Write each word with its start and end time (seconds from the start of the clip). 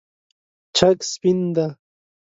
چرګ 0.75 0.99
سپین 1.11 1.39
دی 1.55 1.67